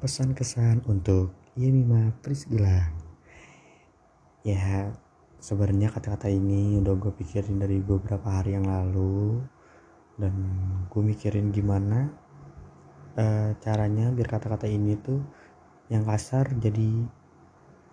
[0.00, 2.88] pesan kesan untuk Yemima Priscilla
[4.40, 4.88] ya
[5.40, 9.40] sebenarnya kata-kata ini udah gue pikirin dari beberapa hari yang lalu.
[10.20, 10.36] Dan
[10.92, 12.12] gue mikirin gimana
[13.16, 15.24] uh, caranya biar kata-kata ini tuh
[15.88, 17.08] yang kasar jadi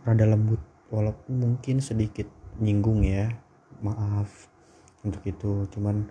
[0.03, 0.59] rada lembut.
[0.91, 2.27] Walaupun mungkin sedikit
[2.59, 3.31] nyinggung ya
[3.83, 4.51] maaf
[5.07, 5.67] untuk itu.
[5.71, 6.07] Cuman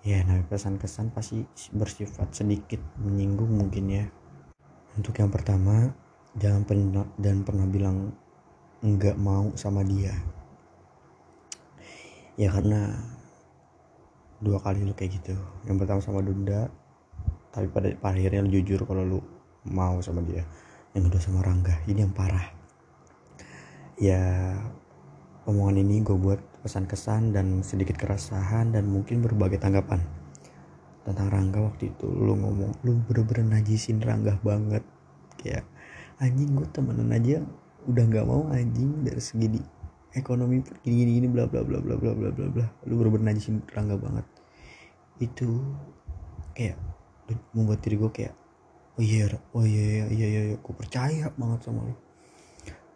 [0.00, 1.44] ya nah pesan-kesan pasti
[1.76, 4.04] bersifat sedikit menyinggung mungkin ya
[4.98, 5.94] untuk yang pertama
[6.38, 8.14] jangan pernah dan pernah bilang
[8.82, 10.14] enggak mau sama dia.
[12.34, 12.96] Ya karena
[14.40, 15.36] dua kali lu kayak gitu.
[15.68, 16.72] Yang pertama sama Dunda
[17.50, 19.20] tapi pada, pada akhirnya lu jujur kalau lu
[19.68, 20.46] mau sama dia.
[20.96, 21.76] Yang kedua sama Rangga.
[21.86, 22.46] Ini yang parah.
[24.00, 24.56] Ya
[25.44, 30.19] omongan ini gue buat pesan kesan dan sedikit keresahan dan mungkin berbagai tanggapan
[31.04, 32.06] tentang Rangga waktu itu.
[32.06, 34.84] Lu ngomong lu bener-bener najisin Rangga banget.
[35.40, 35.64] Kayak
[36.20, 37.40] anjing gue temenan aja
[37.88, 39.60] udah nggak mau anjing dari segi di
[40.12, 42.66] ekonomi gini gini, gini bla bla bla bla bla bla bla bla.
[42.84, 44.26] Lu bener-bener najisin Rangga banget.
[45.20, 45.64] Itu
[46.52, 46.76] kayak
[47.54, 48.34] membuat diri gue kayak
[48.98, 50.56] oh iya oh iya iya iya, iya, iya.
[50.58, 51.96] gue percaya banget sama lu.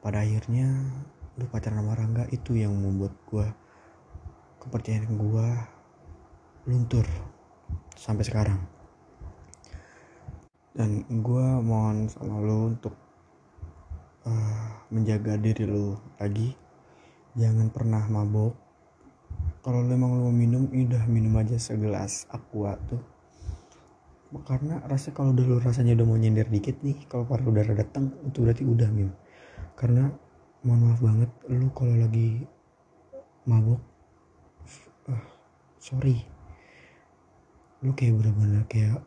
[0.05, 0.69] Pada akhirnya
[1.41, 3.47] lu pacaran sama Rangga itu yang membuat gue
[4.61, 5.49] kepercayaan gue
[6.65, 7.05] luntur
[7.95, 8.61] sampai sekarang.
[10.75, 12.95] Dan gue mohon sama lu untuk
[14.27, 16.57] uh, menjaga diri lu lagi.
[17.39, 18.55] Jangan pernah mabok.
[19.63, 23.03] Kalau lu emang mau minum udah minum aja segelas aqua tuh.
[24.43, 28.11] Karena rasa kalau udah lu rasanya udah mau nyender dikit nih kalau paru udara datang
[28.27, 29.15] itu berarti udah minum
[29.75, 30.07] karena
[30.63, 32.47] mohon maaf banget lu kalau lagi
[33.45, 33.83] mabuk
[35.11, 35.25] uh,
[35.83, 36.23] sorry
[37.85, 39.05] lu kayak bener-bener kayak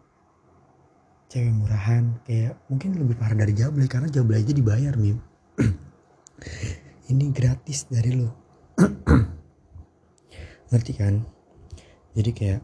[1.28, 5.18] cewek murahan kayak mungkin lebih parah dari Jable karena Jable aja dibayar mim.
[7.12, 8.30] Ini gratis dari lu.
[10.70, 11.26] Ngerti kan?
[12.14, 12.62] Jadi kayak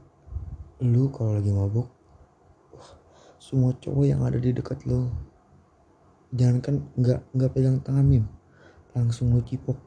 [0.86, 1.90] lu kalau lagi mabuk
[3.42, 5.12] semua cowok yang ada di dekat lu
[6.34, 8.26] jangan kan nggak nggak pegang tangan mim.
[8.94, 9.82] Langsung lu cipok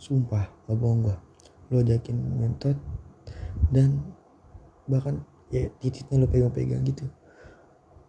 [0.00, 1.16] sumpah gak bohong gua.
[1.68, 2.80] Lu ajakin ngentot
[3.68, 4.00] dan
[4.88, 5.20] bahkan
[5.56, 7.08] ya titiknya lu pegang-pegang gitu.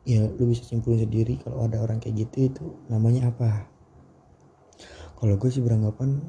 [0.07, 3.67] Ya lu bisa simpulin sendiri kalau ada orang kayak gitu itu namanya apa.
[5.17, 6.19] Kalau gue sih beranggapan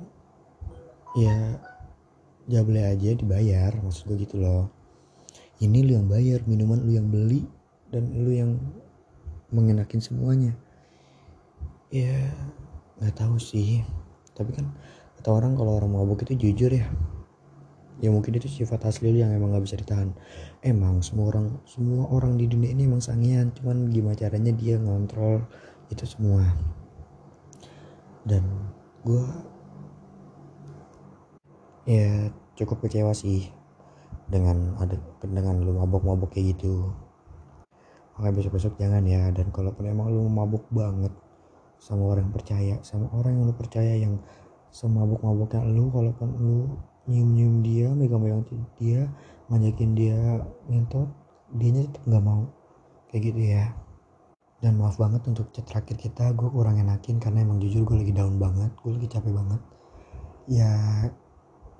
[1.18, 1.58] ya
[2.48, 4.70] jable aja dibayar maksud gue gitu loh.
[5.58, 7.42] Ini lu yang bayar minuman lu yang beli
[7.90, 8.58] dan lu yang
[9.50, 10.54] mengenakin semuanya.
[11.90, 12.30] Ya
[13.02, 13.82] nggak tahu sih.
[14.38, 14.70] Tapi kan
[15.18, 16.86] kata orang kalau orang mabuk itu jujur ya
[17.98, 20.14] ya mungkin itu sifat asli lu yang emang gak bisa ditahan.
[20.62, 25.42] Emang semua orang semua orang di dunia ini emang sangian cuman gimana caranya dia ngontrol
[25.90, 26.46] itu semua.
[28.22, 28.44] Dan
[29.02, 29.24] gue
[31.88, 33.50] ya cukup kecewa sih
[34.28, 34.94] dengan ada
[35.24, 36.92] dengan lu mabuk-mabuk kayak gitu.
[38.14, 41.14] Makanya besok-besok jangan ya dan kalaupun emang lu mabuk banget
[41.78, 44.18] sama orang yang percaya sama orang yang lu percaya yang
[44.74, 46.56] semabuk-mabuknya lu kalaupun lu
[47.08, 48.44] nyium-nyium dia megang-megang
[48.76, 49.08] dia
[49.48, 51.08] ngajakin dia ngentot
[51.56, 52.44] dia tetap nggak mau.
[53.08, 53.64] Kayak gitu ya.
[54.60, 58.12] Dan maaf banget untuk chat terakhir kita gue kurang enakin karena emang jujur gue lagi
[58.12, 59.60] down banget gue lagi capek banget.
[60.44, 60.72] Ya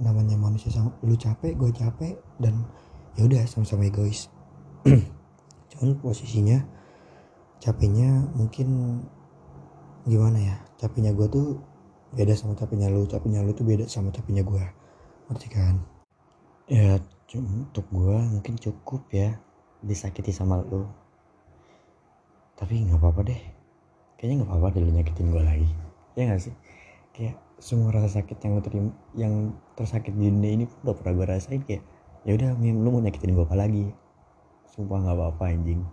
[0.01, 2.65] namanya manusia sama lu capek gue capek dan
[3.21, 4.33] ya udah sama-sama egois.
[5.75, 6.65] Cuman posisinya
[7.61, 9.03] capeknya mungkin
[10.09, 10.57] gimana ya?
[10.81, 11.61] Capeknya gue tuh
[12.17, 14.65] beda sama capeknya lu capeknya lu tuh beda sama capeknya gue
[15.29, 15.77] ngerti kan?
[16.69, 16.97] Ya
[17.37, 19.37] untuk gue mungkin cukup ya
[19.85, 20.89] disakiti sama lu.
[22.57, 23.41] Tapi nggak apa-apa deh.
[24.17, 25.69] Kayaknya nggak apa-apa deh lu nyakitin gue lagi.
[26.17, 26.55] Ya gak sih?
[27.15, 29.35] Kayak semua rasa sakit yang terima yang
[29.77, 31.85] tersakit di dunia ini pun udah pernah gue rasain kayak
[32.27, 33.93] ya udah lu mau nyakitin gue apa lagi?
[34.73, 35.85] Sumpah nggak apa-apa anjing.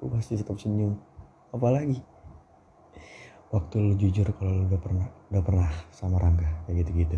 [0.00, 0.96] Gue pasti tetap senyum.
[1.54, 2.00] Apalagi
[3.48, 7.16] waktu lu jujur kalau lu udah pernah udah pernah sama Rangga kayak gitu-gitu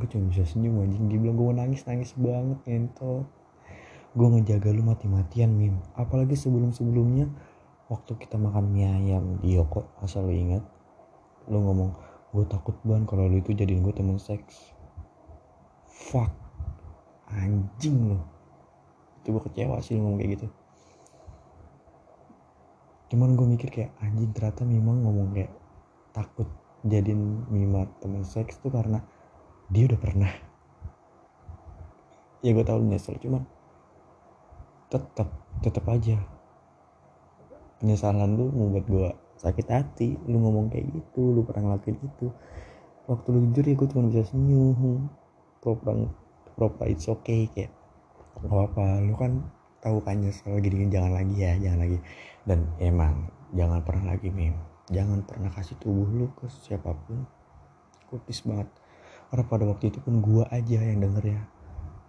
[0.00, 1.12] gue cuma bisa senyum anjing.
[1.12, 3.28] Dia bilang gue nangis nangis banget ngentot.
[4.16, 5.76] Gue ngejaga lu mati-matian mim.
[5.94, 7.28] Apalagi sebelum-sebelumnya
[7.92, 10.62] waktu kita makan mie ayam di Yoko asal lu ingat
[11.50, 11.90] lu ngomong
[12.30, 14.72] gue takut banget kalau lu itu jadiin gue temen seks.
[15.84, 16.32] Fuck.
[17.28, 18.18] Anjing lu.
[19.20, 20.46] Itu gue kecewa sih lu ngomong kayak gitu.
[23.12, 25.52] Cuman gue mikir kayak anjing ternyata memang ngomong kayak
[26.14, 26.46] takut
[26.86, 29.02] jadiin Mima temen seks tuh karena
[29.70, 30.32] dia udah pernah.
[32.42, 33.46] Ya gue tau nyesel cuman
[34.90, 35.30] tetap
[35.62, 36.18] tetap aja.
[37.78, 39.08] Penyesalan lu membuat gue
[39.38, 40.18] sakit hati.
[40.26, 42.34] Lu ngomong kayak gitu lu pernah ngelakuin itu.
[43.06, 45.06] Waktu lu jujur ya gue cuma bisa senyum.
[45.62, 46.10] Pura-pura
[46.58, 47.70] pura it's okay kayak
[48.40, 49.44] gak apa lu kan
[49.80, 51.98] tahu kan nyesel gini, jangan lagi ya jangan lagi.
[52.42, 54.58] Dan emang jangan pernah lagi mem
[54.90, 57.22] jangan pernah kasih tubuh lu ke siapa pun.
[58.10, 58.66] Kutis banget
[59.30, 61.42] karena pada waktu itu pun gua aja yang denger ya.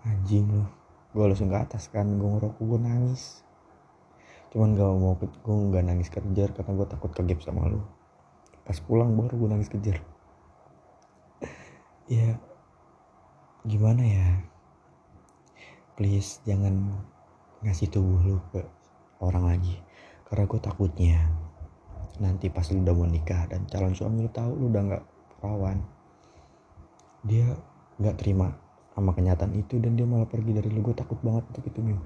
[0.10, 0.66] Anjing lu.
[1.14, 3.46] Gue langsung ke atas kan gue ngerokok gue nangis.
[4.50, 7.84] Cuman gak mau gue gak nangis kejar karena gue takut kegep sama lu.
[8.66, 10.02] Pas pulang baru gue nangis kejar.
[12.12, 12.36] Ya
[13.64, 14.28] gimana ya?
[15.96, 17.00] Please jangan
[17.62, 18.66] ngasih tubuh lu ke
[19.22, 19.78] orang lagi.
[20.26, 21.22] Karena gue takutnya
[22.18, 25.04] nanti pas lu udah mau nikah dan calon suami lu tahu lu udah nggak
[25.40, 25.82] perawan
[27.22, 27.54] dia
[28.02, 28.58] nggak terima
[28.92, 30.82] sama kenyataan itu dan dia malah pergi dari lu.
[30.82, 32.00] Gue takut banget untuk itu Mim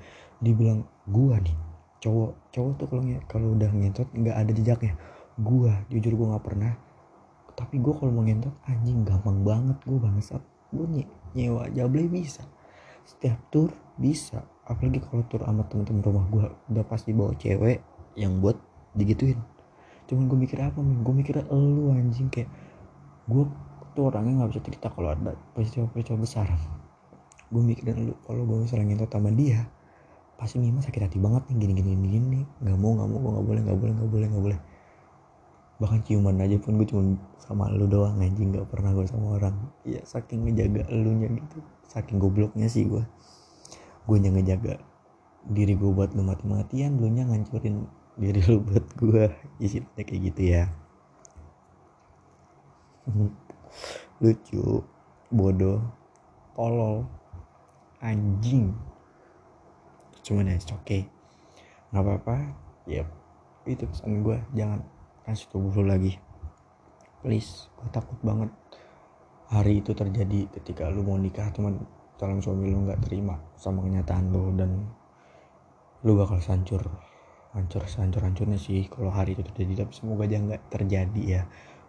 [0.43, 1.55] dia bilang gua nih
[2.03, 4.93] cowok cowok tuh kalau kalau udah ngentot nggak ada jejaknya.
[5.35, 6.73] Gua jujur gua nggak pernah.
[7.55, 9.79] Tapi gue kalau mau ngentot anjing gampang banget.
[9.87, 10.43] Gue bangsat.
[10.75, 11.07] Gue nye
[11.39, 12.43] nyewa jable bisa.
[13.07, 14.43] Setiap tour bisa.
[14.67, 16.45] Apalagi kalau tur sama temen-temen rumah gue
[16.75, 17.79] udah pasti bawa cewek
[18.19, 18.59] yang buat
[18.91, 19.39] digituin.
[20.11, 22.51] Cuman gue mikir apa nih gue mikir lu anjing kayak
[23.31, 23.47] gue
[23.95, 26.47] tuh orangnya nggak bisa cerita kalau ada peristiwa-peristiwa besar.
[27.47, 29.63] Gue mikirin lu kalau gue misalnya ngentot sama dia
[30.35, 32.41] pasti Mima sakit hati banget nih gini gini gini gini.
[32.59, 34.59] Nggak mau nggak mau gue nggak boleh nggak boleh nggak boleh nggak boleh.
[35.79, 37.03] Bahkan ciuman aja pun gue cuma
[37.39, 39.55] sama lu doang anjing nggak pernah gue sama orang.
[39.87, 41.63] Ya saking ngejaga elunya gitu.
[41.87, 43.03] Saking gobloknya sih gue
[44.05, 44.77] gue yang ngejaga
[45.49, 50.41] diri gue buat lu mati-matian lu nya ngancurin diri lu buat gue istilahnya kayak gitu
[50.45, 50.63] ya
[54.19, 54.83] lucu.
[55.31, 55.79] Bodoh.
[56.55, 57.03] Tolol.
[57.99, 58.71] Anjing.
[60.25, 61.01] Cuman ya oke okay.
[61.93, 62.35] nggak apa-apa.
[62.89, 63.05] Ya
[63.65, 64.81] itu pesan gue jangan
[65.25, 66.17] kasih tubuh lu lagi.
[67.21, 68.53] Please gue takut banget
[69.49, 71.77] hari itu terjadi ketika lu mau nikah cuman
[72.17, 74.89] calon suami lu nggak terima sama kenyataan lu dan
[76.01, 76.81] lu bakal hancur
[77.53, 79.85] hancur hancur hancurnya sih kalau hari itu terjadi.
[79.85, 81.41] Tapi semoga aja nggak terjadi ya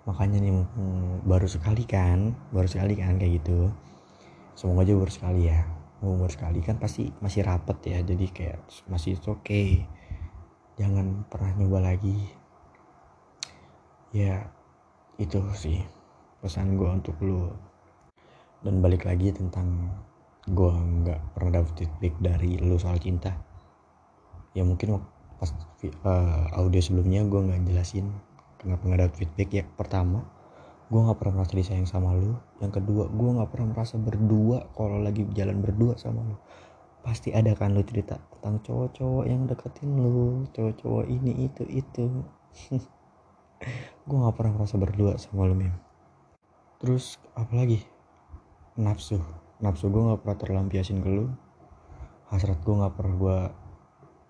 [0.07, 3.75] makanya nih hmm, baru sekali kan baru sekali kan kayak gitu.
[4.55, 5.61] Semoga aja baru sekali ya.
[6.01, 9.85] Mau baru sekali kan pasti masih rapet ya jadi kayak masih oke okay.
[10.79, 12.31] Jangan pernah nyoba lagi.
[14.15, 14.49] Ya
[15.19, 15.83] itu sih
[16.39, 17.51] pesan gue untuk lu.
[18.63, 19.91] Dan balik lagi tentang
[20.47, 23.35] gue nggak pernah dapet feedback dari lu soal cinta.
[24.55, 25.03] Ya mungkin
[25.37, 25.51] pas
[26.07, 28.09] uh, audio sebelumnya gue nggak jelasin
[28.65, 29.65] nggak dapet feedback ya.
[29.77, 30.25] Pertama
[30.87, 32.39] gue nggak pernah merasa disayang sama lu.
[32.63, 36.37] Yang kedua gue nggak pernah merasa berdua kalau lagi jalan berdua sama lu.
[37.03, 42.07] Pasti ada kan lu cerita tentang cowok-cowok yang deketin lu cowok-cowok ini itu itu.
[44.07, 45.75] Gue nggak pernah merasa berdua sama lu mim.
[46.79, 47.83] Terus apalagi?
[48.77, 49.17] Nafsu.
[49.65, 51.33] Nafsu gue nggak pernah terlampiasin ke lu.
[52.29, 53.39] Hasrat gue nggak pernah gue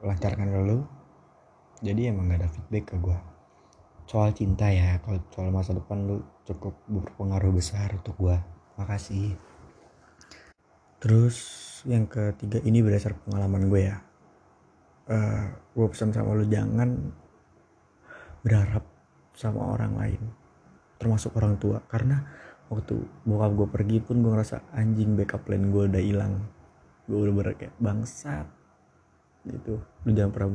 [0.06, 0.79] lancarkan ke lu.
[1.82, 3.19] Jadi emang gak ada feedback ke gue
[4.06, 8.38] soal cinta ya kalau soal masa depan lu cukup berpengaruh besar untuk gue
[8.79, 9.35] makasih.
[11.03, 11.37] Terus
[11.85, 13.99] yang ketiga ini berdasar pengalaman gue ya.
[15.06, 15.44] Uh, eh,
[15.75, 17.14] gue pesan sama lu jangan
[18.43, 18.82] berharap
[19.35, 20.22] sama orang lain
[21.03, 21.82] termasuk orang tua.
[21.91, 22.22] Karena
[22.70, 22.94] waktu
[23.27, 26.46] bokap gue pergi pun gue ngerasa anjing backup plan gue udah hilang.
[27.10, 28.46] Gue udah bener kayak bangsat.
[29.46, 29.82] Gitu.
[29.82, 30.51] Lu jangan pernah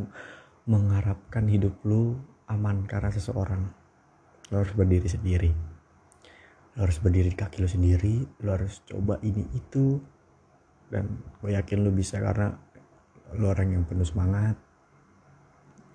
[0.68, 2.16] mengharapkan hidup lu
[2.52, 3.64] aman karena seseorang.
[4.52, 5.52] Lu harus berdiri sendiri.
[6.76, 8.28] Lu harus berdiri di kaki lu sendiri.
[8.44, 9.98] Lu harus coba ini itu.
[10.92, 12.52] Dan gue yakin lu bisa karena
[13.40, 14.60] lu orang yang penuh semangat.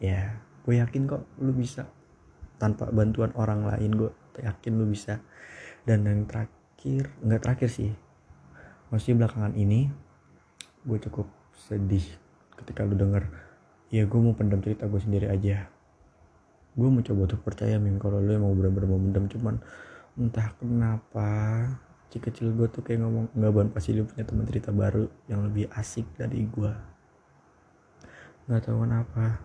[0.00, 1.84] Ya gue yakin kok lu bisa.
[2.56, 4.10] Tanpa bantuan orang lain gue
[4.40, 5.20] yakin lu bisa.
[5.84, 7.92] Dan yang terakhir nggak terakhir sih.
[8.88, 9.92] Masih belakangan ini
[10.86, 12.06] gue cukup sedih
[12.56, 13.26] ketika lu denger
[13.90, 15.66] ya gue mau pendam cerita gue sendiri aja
[16.76, 19.56] gue mau coba untuk percaya min kalau lu emang bener-bener mau mendam cuman
[20.20, 21.28] entah kenapa
[22.08, 25.72] kecil-kecil gue tuh kayak ngomong nggak ban pasti lu punya teman cerita baru yang lebih
[25.72, 26.96] asik dari gue
[28.46, 29.42] nggak tahu kenapa.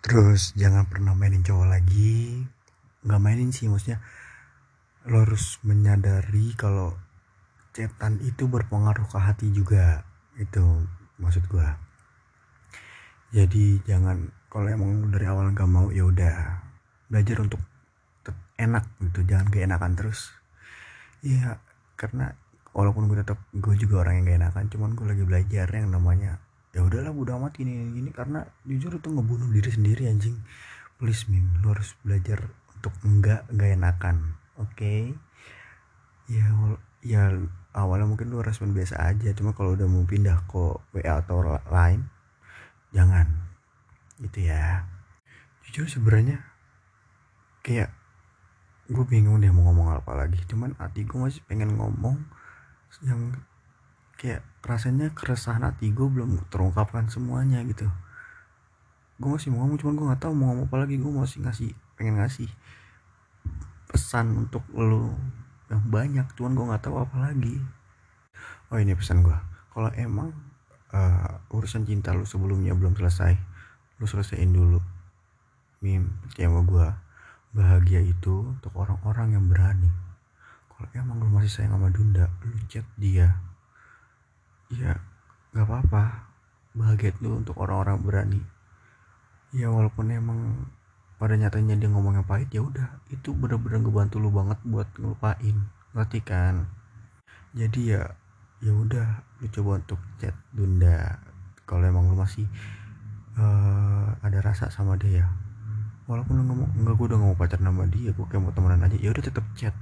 [0.00, 2.46] Terus jangan pernah mainin cowok lagi.
[3.02, 3.98] Nggak mainin sih maksudnya
[5.10, 6.94] lo harus menyadari kalau
[7.74, 10.06] cetan itu berpengaruh ke hati juga.
[10.38, 10.86] Itu
[11.18, 11.82] maksud gua.
[13.34, 16.36] Jadi jangan kalau emang dari awal nggak mau ya udah.
[17.06, 17.62] Belajar untuk
[18.60, 20.34] enak gitu jangan keenakan terus.
[21.24, 21.62] Ya
[21.96, 22.36] karena
[22.76, 26.38] walaupun gue tetap gue juga orang yang gak enakan cuman gue lagi belajar yang namanya
[26.70, 30.36] ya udahlah udah amat ini ini karena jujur itu ngebunuh diri sendiri anjing.
[31.00, 32.44] Please mim lu harus belajar
[32.76, 34.16] untuk enggak enggak enakan
[34.60, 34.76] oke?
[34.76, 35.16] Okay?
[36.30, 36.46] ya
[37.02, 37.22] ya
[37.74, 42.06] awalnya mungkin lu respon biasa aja cuma kalau udah mau pindah ke WA atau lain
[42.94, 43.26] jangan
[44.20, 44.84] gitu ya.
[45.66, 46.44] Jujur sebenarnya
[47.64, 47.92] kayak
[48.90, 50.40] gue bingung deh mau ngomong apa lagi.
[50.46, 52.20] Cuman hati gue masih pengen ngomong
[53.06, 53.32] yang
[54.20, 57.88] kayak rasanya keresahan hati gue belum terungkapkan semuanya gitu.
[59.20, 61.00] Gue masih mau ngomong cuman gue nggak tahu mau ngomong apa lagi.
[61.00, 62.48] Gue masih ngasih pengen ngasih
[63.88, 65.16] pesan untuk lo
[65.72, 66.26] yang banyak.
[66.36, 67.56] Cuman gue nggak tahu apa lagi.
[68.70, 69.38] Oh ini pesan gue
[69.70, 70.30] kalau emang
[70.94, 73.34] uh, urusan cinta lu sebelumnya belum selesai
[74.00, 74.80] lu selesaiin dulu.
[75.84, 76.88] Mim sama gue
[77.52, 79.92] bahagia itu untuk orang-orang yang berani.
[80.72, 83.36] Kalau emang lu masih sayang sama Dunda lu chat dia.
[84.72, 84.96] Ya
[85.52, 86.32] nggak apa-apa.
[86.72, 88.40] Bahagia itu untuk orang-orang berani.
[89.52, 90.70] Ya walaupun emang
[91.20, 93.04] pada nyatanya dia ngomong yang pahit ya udah.
[93.12, 95.68] Itu bener-bener ngebantu lu banget buat ngelupain.
[95.92, 96.72] Ngerti kan?
[97.52, 98.16] Jadi ya
[98.64, 101.20] ya udah lu coba untuk chat Dunda.
[101.68, 102.48] Kalau emang lu masih
[103.40, 105.24] uh, ada rasa sama dia.
[106.04, 109.00] Walaupun lu ngomong enggak gue udah ngomong pacar nama dia gue kayak mau temenan aja
[109.00, 109.72] ya udah tetap chat.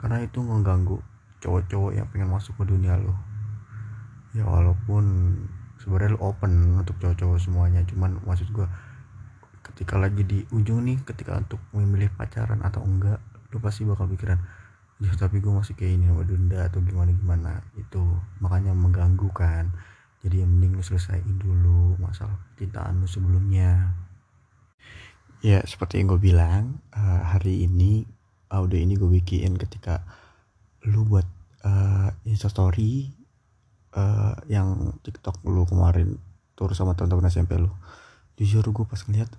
[0.00, 1.04] Karena itu ngeganggu
[1.40, 3.16] cowok-cowok yang pengen masuk ke dunia lo
[4.30, 5.34] ya walaupun
[5.82, 8.68] sebenarnya lu open untuk cowok-cowok semuanya cuman maksud gue
[9.64, 13.18] ketika lagi di ujung nih ketika untuk memilih pacaran atau enggak
[13.50, 14.38] lu pasti bakal pikiran
[15.00, 18.02] ya tapi gue masih kayak ini sama Dunda atau gimana gimana itu
[18.38, 19.72] makanya mengganggu kan
[20.20, 23.96] jadi yang mending lu selesaiin dulu masalah cintaan lu sebelumnya.
[25.40, 28.04] Ya seperti yang gue bilang uh, hari ini
[28.52, 30.04] audio ini gue bikin ketika
[30.84, 31.24] lu buat
[31.64, 33.08] uh, instastory
[33.96, 36.20] uh, yang TikTok lu kemarin
[36.52, 37.72] tur sama teman-teman SMP lu.
[38.36, 39.32] Jujur gue pas ngeliat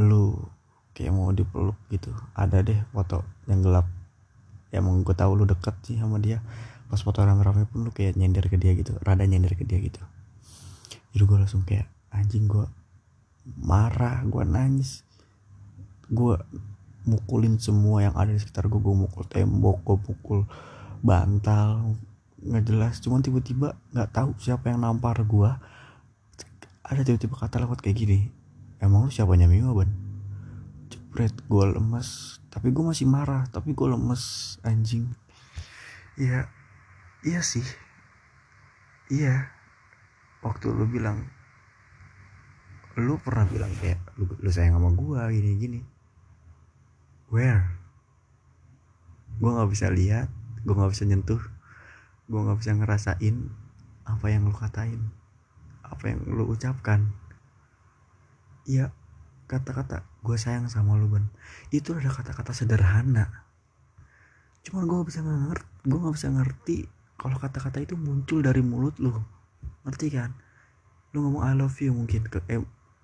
[0.00, 0.40] lu
[0.96, 2.08] kayak mau dipeluk gitu.
[2.32, 3.20] Ada deh foto
[3.52, 3.84] yang gelap.
[4.72, 6.40] Ya emang gue tahu lu deket sih sama dia.
[6.88, 10.00] Pas foto rame-rame pun lu kayak nyender ke dia gitu rada nyender ke dia gitu
[11.12, 12.66] jadi gue langsung kayak anjing gue
[13.60, 15.04] marah gue nangis
[16.12, 16.36] gue
[17.08, 20.40] mukulin semua yang ada di sekitar gue gue mukul tembok gue pukul
[21.02, 21.98] bantal
[22.42, 22.98] nggak jelas.
[22.98, 25.62] Cuman tiba-tiba nggak tahu siapa yang nampar gua.
[26.82, 28.18] Ada tiba-tiba kata lewat kayak gini
[28.82, 29.90] emang lu siapanya Mima ban?
[30.90, 32.42] Jepret gua lemes.
[32.50, 35.06] Tapi gua masih marah tapi gua lemes anjing.
[36.18, 36.50] Iya
[37.22, 37.64] iya sih.
[39.08, 39.46] Iya
[40.42, 41.22] waktu lu bilang
[43.00, 45.80] lu pernah bilang kayak lu, lu sayang sama gua gini gini.
[47.32, 47.64] Where?
[49.40, 50.28] Gua nggak bisa lihat
[50.62, 51.42] gua nggak bisa nyentuh
[52.32, 53.36] gue nggak bisa ngerasain
[54.08, 55.12] apa yang lu katain
[55.84, 57.12] apa yang lu ucapkan.
[58.64, 58.94] Ya
[59.50, 61.28] kata-kata gue sayang sama lu ban.
[61.68, 63.44] Itu ada kata-kata sederhana.
[64.64, 66.76] Cuman gue bisa ngerti gue nggak bisa ngerti
[67.20, 69.12] kalau kata-kata itu muncul dari mulut lu
[69.86, 70.34] ngerti kan?
[71.12, 72.62] Lu ngomong I love you mungkin ke eh,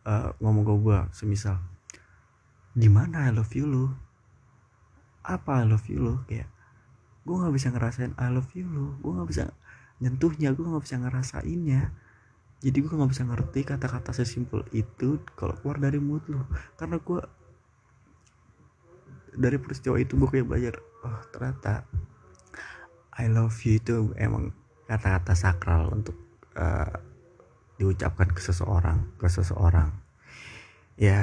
[0.08, 1.58] uh, ngomong ke gue semisal.
[2.72, 3.86] Di mana I love you lu?
[5.26, 6.14] Apa I love you lu?
[6.24, 6.48] Kayak
[7.28, 9.44] gue nggak bisa ngerasain I love you lo gue nggak bisa
[10.00, 11.92] nyentuhnya gue nggak bisa ngerasainnya.
[12.58, 16.42] Jadi gue nggak bisa ngerti kata-kata sesimpel itu kalau keluar dari mulut lo
[16.74, 17.20] karena gue
[19.38, 20.74] dari peristiwa itu gue kayak belajar
[21.06, 21.86] oh ternyata
[23.14, 24.50] I love you itu emang
[24.90, 26.18] kata-kata sakral untuk
[26.58, 26.92] uh,
[27.78, 29.94] diucapkan ke seseorang ke seseorang.
[30.98, 31.22] Ya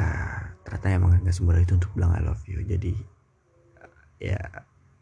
[0.64, 2.64] ternyata emang nggak semudah itu untuk bilang I love you.
[2.64, 2.96] Jadi
[4.24, 4.40] ya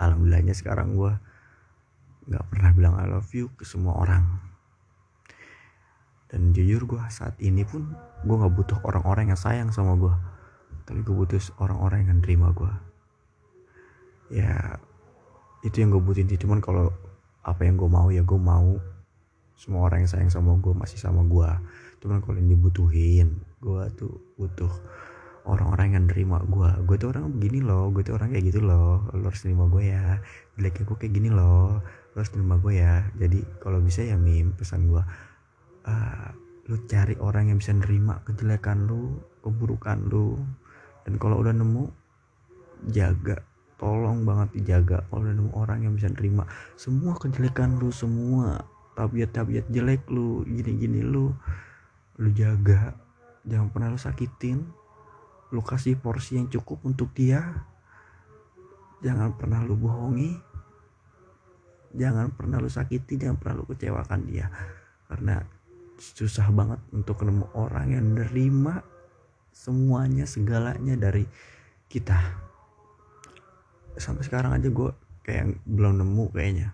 [0.01, 1.13] alhamdulillahnya sekarang gue
[2.27, 4.25] nggak pernah bilang I love you ke semua orang.
[6.33, 7.93] Dan jujur gue saat ini pun
[8.25, 10.15] gue nggak butuh orang-orang yang sayang sama gue
[10.83, 12.73] tapi gue butuh orang-orang yang terima gue
[14.33, 14.81] ya
[15.63, 16.39] itu yang gue butuhin sih.
[16.41, 16.91] Cuman kalau
[17.43, 18.75] apa yang gue mau ya gue mau
[19.55, 21.49] semua orang yang sayang sama gue masih sama gue
[22.03, 24.71] cuman kalau yang dibutuhin gue tuh butuh
[25.43, 29.07] orang-orang yang nerima gue gue tuh orang begini loh gue tuh orang kayak gitu loh.
[29.11, 30.19] Lo harus terima gue ya.
[30.55, 31.83] Jeleknya gue kayak gini loh.
[31.83, 33.03] Lo harus terima gue ya.
[33.19, 35.03] Jadi kalau bisa ya mim pesan gue
[35.83, 36.29] uh,
[36.71, 40.39] lu cari orang yang bisa nerima kejelekan lu keburukan lu.
[41.03, 41.83] Dan kalau udah nemu
[42.91, 43.43] jaga.
[43.75, 45.03] Tolong banget dijaga.
[45.11, 46.47] Kalau udah nemu orang yang bisa nerima
[46.79, 51.33] semua kejelekan lu semua tabiat-tabiat jelek lu gini-gini lu
[52.21, 52.93] lu jaga.
[53.43, 54.61] Jangan pernah lu sakitin.
[55.53, 57.41] Lu kasih porsi yang cukup untuk dia.
[59.03, 60.33] Jangan pernah lu bohongi.
[61.93, 64.49] Jangan pernah lu sakiti jangan pernah lu kecewakan dia.
[65.05, 65.41] Karena
[65.97, 68.81] susah banget untuk ketemu orang yang nerima
[69.53, 71.29] semuanya segalanya dari
[71.85, 72.17] kita.
[73.93, 74.89] Sampai sekarang aja gue
[75.21, 76.73] kayak belum nemu kayaknya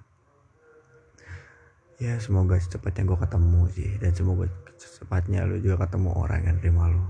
[1.99, 3.89] ya semoga secepatnya gue ketemu sih.
[3.99, 4.47] Dan semoga
[4.79, 7.03] secepatnya lu juga ketemu orang yang terima lu.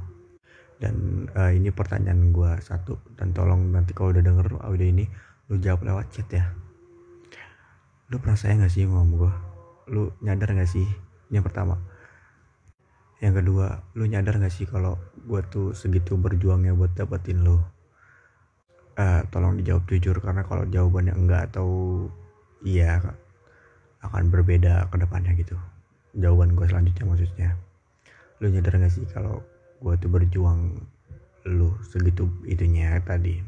[0.81, 2.98] Dan uh, ini pertanyaan gue satu.
[3.13, 5.05] Dan tolong nanti kalau udah denger audio ini
[5.53, 6.50] lu jawab lewat chat ya.
[8.10, 9.31] Lu pernah sayang gak sih sama gue
[9.93, 10.86] lu nyadar gak sih?
[11.29, 11.77] Ini yang pertama.
[13.22, 17.62] Yang kedua lu nyadar gak sih kalau gue tuh segitu berjuangnya buat dapetin lu?
[19.00, 21.67] Uh, tolong dijawab jujur karena kalau jawabannya enggak atau
[22.67, 23.00] iya
[24.03, 25.56] akan berbeda ke depannya gitu.
[26.15, 27.50] Jawaban gue selanjutnya maksudnya
[28.39, 29.44] lu nyadar gak sih kalau
[29.84, 30.79] gue tuh berjuang
[31.48, 33.44] lu segitu itunya tadi?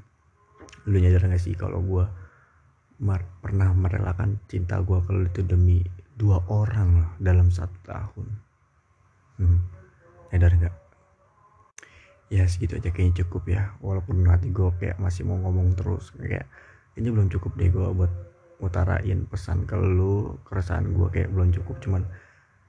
[0.88, 2.06] Lu nyadar gak sih kalau gue
[3.42, 5.82] pernah merelakan cinta gue kalau itu demi
[6.20, 8.28] dua orang loh dalam satu tahun?
[9.40, 9.60] Hmm,
[10.30, 10.76] nyadar gak
[12.32, 13.76] ya segitu aja kayaknya cukup ya.
[13.84, 16.48] Walaupun hati gue kayak masih mau ngomong terus kayak
[16.96, 18.12] ini belum cukup deh gue buat
[18.62, 22.06] ngutarain pesan ke lu keresahan gue kayak belum cukup cuman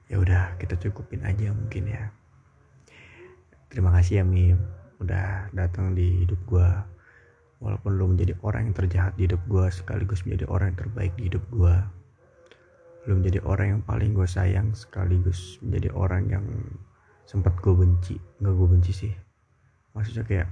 [0.09, 2.09] ya udah kita cukupin aja mungkin ya.
[3.69, 4.57] Terima kasih ya Mim
[4.97, 6.69] udah datang di hidup gue
[7.61, 11.31] walaupun lu menjadi orang yang terjahat di hidup gue sekaligus menjadi orang yang terbaik di
[11.31, 11.75] hidup gue
[13.03, 16.45] lu menjadi orang yang paling gue sayang sekaligus menjadi orang yang
[17.27, 18.15] sempat gue benci.
[18.39, 19.13] Nggak gue benci sih.
[19.91, 20.49] Maksudnya kayak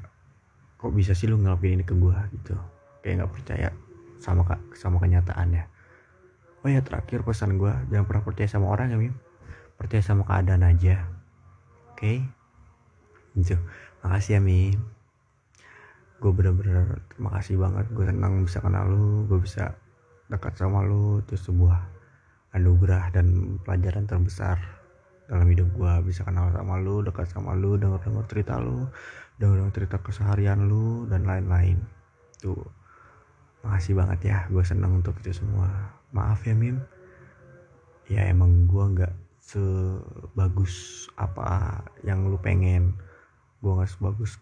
[0.75, 2.55] kok bisa sih lu ngelakuin ini ke gue gitu.
[2.99, 3.69] Kayak nggak percaya
[4.21, 4.45] sama
[4.77, 5.65] sama kenyataannya.
[6.61, 9.17] Oh ya terakhir pesan gue jangan pernah percaya sama orang ya Mim
[9.81, 11.09] percaya sama keadaan aja.
[11.91, 11.97] Oke?
[11.97, 12.17] Okay?
[13.33, 13.57] gitu.
[14.05, 14.77] Makasih ya Mim
[16.21, 17.85] gue bener-bener terima kasih banget.
[17.97, 19.73] Gue senang bisa kenal lu gue bisa
[20.29, 21.25] dekat sama lu.
[21.25, 21.81] Itu sebuah
[22.53, 24.61] anugerah dan pelajaran terbesar
[25.25, 28.83] dalam hidup gue bisa kenal sama lu dekat sama lu denger denger cerita lu
[29.39, 31.81] denger denger cerita keseharian lu dan lain-lain.
[32.37, 32.80] Tuh
[33.61, 35.69] makasih banget ya gue seneng untuk itu semua.
[36.11, 36.81] Maaf ya Mim.
[38.09, 42.97] Ya emang gue nggak sebagus apa yang lu pengen.
[43.61, 44.41] Gue nggak sebagus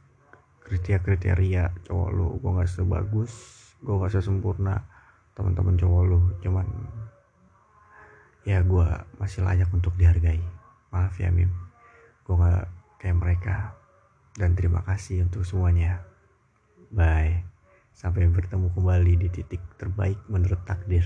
[0.64, 2.28] kriteria kriteria cowok lu.
[2.40, 3.34] Gue nggak sebagus
[3.80, 4.84] gue nggak sesempurna
[5.36, 6.20] teman-teman cowok lu.
[6.42, 6.68] Cuman
[8.48, 8.88] ya gue
[9.20, 10.42] masih layak untuk dihargai.
[10.96, 11.52] Maaf ya Mim.
[12.24, 12.68] Gue nggak
[13.04, 13.56] kayak mereka.
[14.40, 16.00] Dan terima kasih untuk semuanya.
[16.90, 17.49] Bye
[18.00, 21.04] Sampai bertemu kembali di titik terbaik menurut takdir.